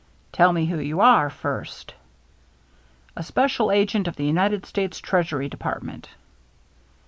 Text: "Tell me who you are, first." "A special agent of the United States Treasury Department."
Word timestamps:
"Tell 0.33 0.51
me 0.51 0.65
who 0.65 0.79
you 0.79 0.99
are, 1.01 1.29
first." 1.29 1.93
"A 3.15 3.21
special 3.21 3.71
agent 3.71 4.07
of 4.07 4.15
the 4.15 4.25
United 4.25 4.65
States 4.65 4.97
Treasury 4.97 5.47
Department." 5.47 6.09